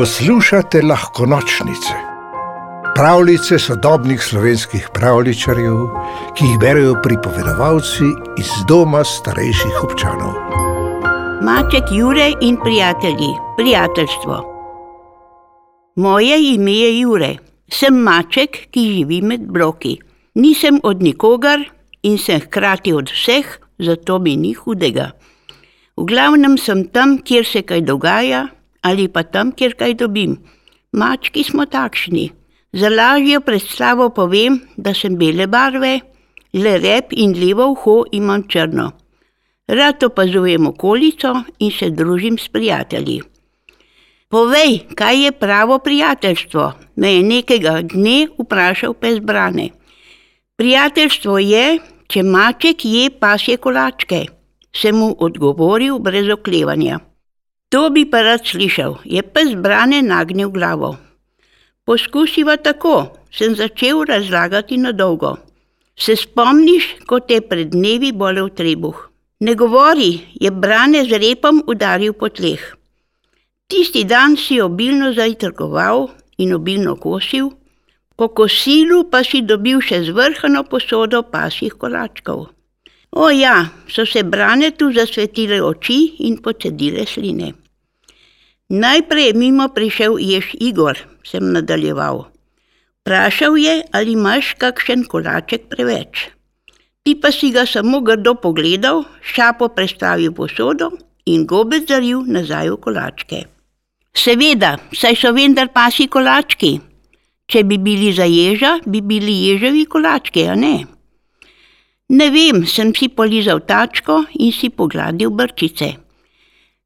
Poslušate 0.00 0.80
lahko 0.82 1.26
nočnice, 1.26 1.94
pravljice 2.94 3.58
sodobnih 3.58 4.22
slovenskih 4.22 4.86
pravličarjev, 4.94 5.80
ki 6.36 6.44
jih 6.44 6.58
berijo 6.60 6.94
pripovedovalci 7.02 8.06
iz 8.40 8.52
doma 8.68 9.02
starejših 9.04 9.82
občanov. 9.84 10.30
Maček 11.44 11.92
Jure 11.92 12.30
in 12.40 12.56
prijatelji, 12.62 13.28
prijateljstvo. 13.56 14.38
Moje 15.96 16.38
ime 16.54 16.72
je 16.72 17.00
Jure, 17.00 17.36
sem 17.68 17.98
maček, 18.00 18.56
ki 18.70 18.84
živi 18.94 19.20
med 19.22 19.44
bloki. 19.52 19.98
Nisem 20.34 20.78
od 20.82 21.02
nikogar 21.02 21.58
in 22.02 22.16
sem 22.18 22.40
hkrati 22.40 22.92
od 22.92 23.12
vseh, 23.12 23.52
zato 23.78 24.18
mi 24.18 24.36
ni 24.36 24.54
hudega. 24.54 25.10
V 25.96 26.08
glavnem 26.08 26.56
sem 26.58 26.86
tam, 26.88 27.18
kjer 27.18 27.44
se 27.44 27.62
kaj 27.62 27.80
dogaja, 27.80 28.46
ali 28.82 29.08
pa 29.08 29.22
tam, 29.22 29.52
kjer 29.52 29.74
kaj 29.78 29.94
dobim. 29.94 30.36
Mački 30.92 31.44
smo 31.44 31.66
takšni. 31.66 32.30
Za 32.72 32.88
lažjo 32.88 33.40
predstavo 33.40 34.10
povem, 34.10 34.60
da 34.76 34.94
sem 34.94 35.16
bele 35.18 35.46
barve, 35.46 36.00
le 36.52 36.78
rep 36.78 37.12
in 37.12 37.34
levo 37.34 37.66
uho 37.72 38.04
imam 38.12 38.46
črno. 38.48 38.90
Rad 39.68 40.02
opazujem 40.02 40.66
okolico 40.66 41.34
in 41.58 41.70
se 41.70 41.90
družim 41.90 42.38
s 42.38 42.48
prijatelji. 42.48 43.20
Povej, 44.28 44.80
kaj 44.94 45.24
je 45.24 45.32
pravo 45.32 45.78
prijateljstvo? 45.78 46.72
Me 46.96 47.14
je 47.14 47.22
nekega 47.22 47.80
dne 47.82 48.28
vprašal 48.38 48.94
pes 48.94 49.18
Brane. 49.18 49.70
Prijateljstvo 50.56 51.38
je, 51.38 51.78
če 52.06 52.22
maček 52.22 52.84
je 52.84 53.10
pasje 53.10 53.56
kolačke 53.56 54.26
sem 54.72 54.96
mu 54.96 55.14
odgovoril 55.18 55.98
brez 55.98 56.28
oklevanja. 56.30 57.00
To 57.70 57.86
bi 57.94 58.02
pa 58.10 58.22
rad 58.26 58.42
slišal, 58.42 58.96
je 59.06 59.22
pes 59.22 59.54
brane 59.54 60.00
nagnil 60.02 60.50
glavo. 60.50 60.96
Poskusiva 61.86 62.56
tako, 62.58 63.14
sem 63.30 63.54
začel 63.54 64.02
razlagati 64.10 64.76
na 64.76 64.90
dolgo. 64.92 65.36
Se 65.94 66.16
spomniš, 66.16 66.88
ko 67.06 67.20
te 67.20 67.38
pred 67.40 67.70
dnevi 67.70 68.10
bolel 68.12 68.50
trebuh? 68.50 68.98
Ne 69.46 69.54
govori, 69.54 70.10
je 70.34 70.50
brane 70.50 71.04
z 71.06 71.22
repom 71.22 71.62
udaril 71.66 72.12
po 72.12 72.28
tleh. 72.28 72.60
Tisti 73.70 74.02
dan 74.04 74.34
si 74.36 74.58
obilno 74.60 75.12
zajtrkoval 75.14 76.08
in 76.42 76.54
obilno 76.58 76.96
kosil, 76.98 77.52
po 78.18 78.28
kosilu 78.34 79.04
pa 79.12 79.22
si 79.22 79.46
dobil 79.46 79.78
še 79.78 80.02
zvrhano 80.10 80.66
posodo 80.66 81.22
pasjih 81.22 81.78
kolačkov. 81.78 82.50
O 83.12 83.30
ja, 83.30 83.70
so 83.88 84.06
se 84.06 84.22
brane 84.22 84.70
tu 84.70 84.92
zasvetile 84.92 85.62
oči 85.62 86.16
in 86.26 86.38
pocedile 86.38 87.06
sline. 87.06 87.52
Najprej 88.70 89.26
je 89.26 89.34
mimo 89.34 89.68
prišel 89.68 90.18
jež 90.22 90.54
Igor, 90.60 90.98
sem 91.26 91.52
nadaljeval. 91.52 92.30
Vprašal 93.02 93.56
je, 93.58 93.82
ali 93.92 94.12
imaš 94.12 94.54
kakšen 94.54 95.02
kolaček 95.10 95.66
preveč. 95.66 96.30
Ti 97.02 97.16
pa 97.18 97.32
si 97.32 97.50
ga 97.50 97.66
samo 97.66 98.00
grdo 98.00 98.36
pogledal, 98.38 99.02
šapo 99.22 99.68
prestavil 99.74 100.30
posodo 100.32 100.92
in 101.26 101.46
gobec 101.46 101.88
zaril 101.88 102.22
nazaj 102.22 102.70
v 102.70 102.76
kolačke. 102.76 103.38
Seveda, 104.14 104.76
saj 104.94 105.18
so 105.18 105.32
vendar 105.34 105.72
pasi 105.74 106.06
kolački. 106.06 106.78
Če 107.50 107.64
bi 107.66 107.78
bili 107.82 108.12
za 108.14 108.28
ježa, 108.30 108.78
bi 108.86 109.00
bili 109.02 109.34
ježevi 109.48 109.86
kolački, 109.90 110.46
a 110.46 110.54
ne? 110.54 110.99
Ne 112.10 112.26
vem, 112.34 112.64
sem 112.66 112.90
si 112.90 113.06
polizal 113.08 113.60
tačko 113.62 114.24
in 114.42 114.50
si 114.50 114.68
pogladil 114.74 115.30
brčice. 115.30 115.92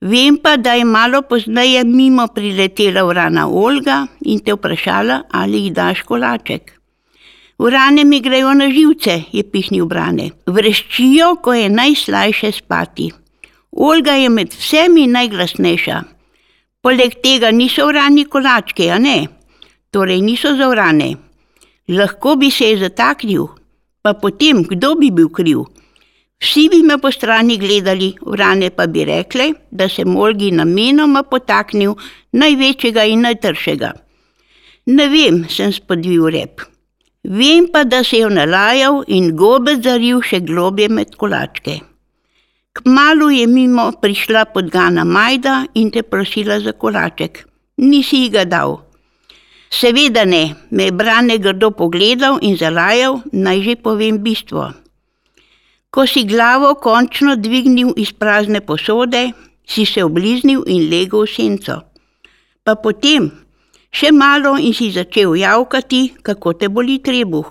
Vem 0.00 0.38
pa, 0.40 0.54
da 0.56 0.72
je 0.78 0.84
malo 0.88 1.20
pozneje 1.28 1.82
mimo 1.84 2.24
priletela 2.32 3.04
urana 3.04 3.44
Olga 3.48 4.06
in 4.24 4.40
te 4.40 4.54
vprašala, 4.56 5.18
ali 5.30 5.66
ji 5.66 5.74
daš 5.76 6.00
kolaček. 6.08 6.72
Urane 7.58 8.04
mi 8.04 8.22
grejo 8.24 8.54
na 8.54 8.70
živce, 8.72 9.18
je 9.32 9.44
pihnil 9.44 9.84
brane. 9.84 10.30
Vreščijo, 10.46 11.34
ko 11.44 11.52
je 11.52 11.68
najslajše 11.68 12.52
spati. 12.62 13.10
Olga 13.76 14.16
je 14.16 14.32
med 14.32 14.56
vsemi 14.56 15.04
najglasnejša. 15.06 16.00
Poleg 16.80 17.20
tega 17.20 17.52
niso 17.52 17.84
urani 17.92 18.24
kolačke, 18.24 18.88
a 18.88 18.96
ne? 18.98 19.26
Torej 19.92 20.24
niso 20.24 20.56
za 20.56 20.72
urane. 20.72 21.12
Lahko 21.88 22.38
bi 22.40 22.48
se 22.50 22.72
je 22.72 22.78
zataknil, 22.86 23.50
Pa 24.02 24.14
potem, 24.14 24.62
kdo 24.64 24.94
bi 24.96 25.10
bil 25.10 25.28
kriv? 25.28 25.66
Vsi 26.40 26.68
bi 26.72 26.80
me 26.82 26.96
po 26.98 27.10
strani 27.12 27.58
gledali, 27.60 28.14
vrane 28.24 28.70
pa 28.70 28.86
bi 28.86 29.04
rekle, 29.04 29.50
da 29.70 29.88
sem 29.88 30.16
Olgi 30.16 30.48
namenoma 30.56 31.22
potaknil 31.28 31.98
največjega 32.32 33.04
in 33.04 33.26
najtršega. 33.26 33.90
Ne 34.96 35.08
vem, 35.12 35.44
sem 35.52 35.72
spodvil 35.72 36.30
rep. 36.32 36.64
Vem 37.24 37.68
pa, 37.68 37.84
da 37.84 38.00
se 38.04 38.22
je 38.22 38.30
nalajal 38.32 39.02
in 39.08 39.34
gobe 39.36 39.76
zaril 39.84 40.24
še 40.24 40.40
globje 40.40 40.88
med 40.88 41.12
kolačke. 41.20 41.76
Kmalu 42.72 43.30
je 43.36 43.46
mimo 43.46 43.90
prišla 44.00 44.46
podgana 44.54 45.04
Majda 45.04 45.66
in 45.74 45.90
te 45.90 46.02
prosila 46.02 46.60
za 46.60 46.72
kolaček. 46.72 47.44
Nisi 47.76 48.24
ji 48.24 48.30
ga 48.32 48.44
dal. 48.48 48.78
Seveda 49.70 50.24
ne, 50.24 50.54
me 50.70 50.84
je 50.84 50.92
brane 50.92 51.38
grdo 51.38 51.70
pogledal 51.70 52.38
in 52.42 52.56
zalajal, 52.58 53.20
naj 53.32 53.62
že 53.62 53.74
povem 53.76 54.18
bistvo. 54.18 54.72
Ko 55.90 56.06
si 56.06 56.24
glavo 56.26 56.74
končno 56.74 57.36
dvignil 57.36 57.94
iz 57.96 58.10
prazne 58.12 58.60
posode, 58.60 59.30
si 59.66 59.86
se 59.86 60.02
obliznil 60.02 60.64
in 60.66 60.90
legel 60.90 61.22
v 61.22 61.30
senco. 61.30 61.76
Pa 62.66 62.74
potem, 62.74 63.30
še 63.94 64.10
malo 64.10 64.56
in 64.58 64.74
si 64.74 64.90
začel 64.90 65.38
javkati, 65.38 66.18
kako 66.22 66.54
te 66.58 66.66
boli 66.68 66.98
trebuh. 66.98 67.46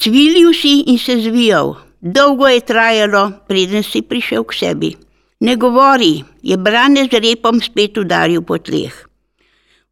Cvilil 0.00 0.56
si 0.56 0.88
in 0.88 0.96
se 0.96 1.20
zvijal, 1.20 1.76
dolgo 2.00 2.48
je 2.48 2.64
trajalo, 2.64 3.44
preden 3.44 3.84
si 3.84 4.00
prišel 4.00 4.48
k 4.48 4.56
sebi. 4.56 4.90
Ne 5.44 5.56
govori, 5.56 6.24
je 6.40 6.56
brane 6.56 7.04
z 7.04 7.20
repom 7.20 7.60
spet 7.60 8.00
udaril 8.00 8.40
po 8.40 8.56
tleh. 8.56 9.09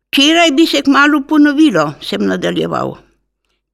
Včeraj 0.09 0.51
bi 0.51 0.67
se 0.67 0.81
kmalo 0.83 1.21
ponovilo, 1.29 1.93
sem 2.01 2.25
nadaljeval. 2.27 2.95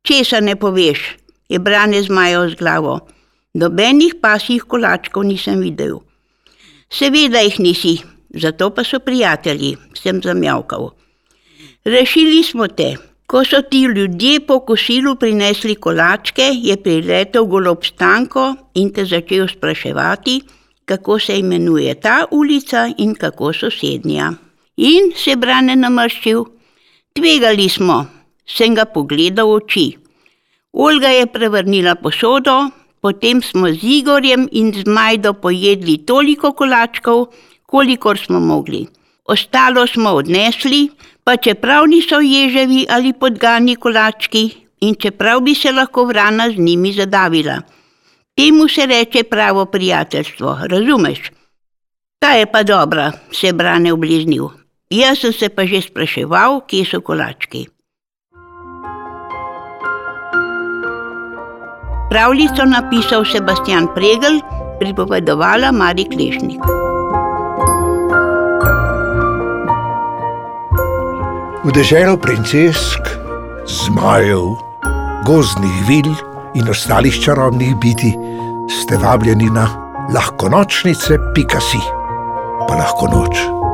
Česa 0.02 0.40
ne 0.40 0.56
poveš, 0.56 1.00
je 1.48 1.58
brane 1.58 2.02
zmajal 2.02 2.48
z 2.50 2.58
glavo. 2.58 2.98
Nobenih 3.54 4.16
pasjih 4.22 4.66
kolačkov 4.66 5.24
nisem 5.24 5.62
videl. 5.62 6.00
Seveda 6.90 7.38
jih 7.38 7.60
nisi, 7.60 7.94
zato 8.34 8.70
pa 8.74 8.84
so 8.84 8.98
prijatelji, 8.98 9.76
sem 9.94 10.20
zamjavkal. 10.22 10.90
Rešili 11.84 12.42
smo 12.42 12.68
te. 12.68 12.96
Ko 13.26 13.44
so 13.44 13.62
ti 13.62 13.84
ljudje 13.84 14.40
po 14.46 14.60
kosilu 14.60 15.14
prinesli 15.16 15.74
kolačke, 15.74 16.50
je 16.54 16.76
priletel 16.76 17.46
golob 17.46 17.84
stanko 17.84 18.54
in 18.74 18.90
te 18.92 19.04
začel 19.04 19.48
spraševati, 19.48 20.40
kako 20.84 21.18
se 21.18 21.38
imenuje 21.38 21.94
ta 21.94 22.24
ulica 22.30 22.90
in 22.98 23.14
kako 23.14 23.52
sosednja 23.52 24.32
in 24.76 25.12
se 25.16 25.36
brane 25.36 25.76
namrščil. 25.76 26.44
Tvegali 27.14 27.68
smo, 27.68 28.06
sem 28.46 28.74
ga 28.74 28.84
pogledal 28.84 29.48
v 29.48 29.58
oči. 29.60 29.86
Olga 30.72 31.08
je 31.14 31.26
prevrnila 31.26 31.94
posodo, 31.94 32.70
potem 33.00 33.42
smo 33.42 33.70
z 33.70 33.78
Igorjem 34.00 34.48
in 34.52 34.72
z 34.74 34.88
Majdo 34.90 35.34
pojedli 35.34 35.98
toliko 36.06 36.52
kolačkov, 36.52 37.28
kolikor 37.66 38.18
smo 38.18 38.40
mogli. 38.40 38.86
Ostalo 39.24 39.86
smo 39.86 40.10
odnesli, 40.18 40.90
pa 41.24 41.36
čeprav 41.36 41.86
niso 41.86 42.20
ježevi 42.20 42.86
ali 42.90 43.12
podgani 43.12 43.76
kolački 43.76 44.50
in 44.80 44.94
čeprav 44.94 45.40
bi 45.40 45.54
se 45.54 45.72
lahko 45.72 46.04
vrana 46.04 46.50
z 46.50 46.58
njimi 46.58 46.92
zadavila. 46.92 47.62
Temu 48.36 48.68
se 48.68 48.86
reče 48.86 49.22
pravo 49.22 49.64
prijateljstvo, 49.64 50.58
razumeš? 50.66 51.30
Ta 52.18 52.30
je 52.34 52.46
pa 52.52 52.62
dobra, 52.62 53.12
se 53.32 53.52
brane 53.52 53.92
obliznil. 53.92 54.63
Jaz 54.90 55.19
sem 55.19 55.32
se 55.32 55.48
pa 55.48 55.64
že 55.64 55.81
spraševal, 55.81 56.60
kje 56.69 56.84
so 56.84 57.00
kolački. 57.00 57.69
Pravljico 62.10 62.64
napisal 62.69 63.25
Sebastian 63.25 63.88
Pregel, 63.94 64.38
pripovedovala 64.78 65.72
Mari 65.72 66.04
Klešnik. 66.04 66.60
V 71.64 71.72
deželo 71.72 72.20
princesk, 72.20 73.00
zmajev, 73.64 74.52
gozdnih 75.25 75.78
vil 75.88 76.12
in 76.54 76.69
ostalih 76.69 77.16
čarobnih 77.25 77.72
biti 77.80 78.12
ste 78.69 79.00
vabljeni 79.00 79.48
na 79.50 79.64
lahko 80.12 80.52
nočnice, 80.52 81.16
pika 81.34 81.60
si, 81.60 81.80
pa 82.69 82.76
lahko 82.76 83.08
noč. 83.08 83.64